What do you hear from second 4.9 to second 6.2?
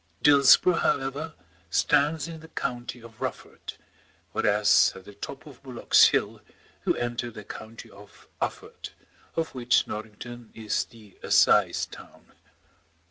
at the top of Bullock's